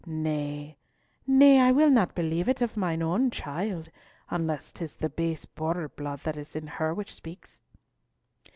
Nay, 0.07 0.79
nay, 1.27 1.59
I 1.59 1.71
will 1.71 1.91
not 1.91 2.15
believe 2.15 2.49
it 2.49 2.59
of 2.59 2.75
my 2.75 2.97
child, 3.29 3.91
unless 4.31 4.71
'tis 4.71 4.95
the 4.95 5.09
base 5.11 5.45
Border 5.45 5.89
blood 5.89 6.21
that 6.21 6.37
is 6.37 6.55
in 6.55 6.65
her 6.65 6.91
which 6.91 7.13
speaks." 7.13 7.61